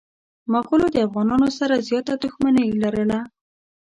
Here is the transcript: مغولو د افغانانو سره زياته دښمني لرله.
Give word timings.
مغولو 0.51 0.87
د 0.93 0.97
افغانانو 1.07 1.47
سره 1.59 1.83
زياته 1.87 2.13
دښمني 2.23 2.67
لرله. 2.83 3.19